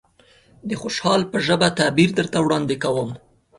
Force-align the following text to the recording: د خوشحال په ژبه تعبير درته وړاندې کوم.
د 0.69 0.71
خوشحال 0.81 1.21
په 1.31 1.37
ژبه 1.47 1.67
تعبير 1.79 2.09
درته 2.19 2.37
وړاندې 2.41 2.75
کوم. 2.83 3.09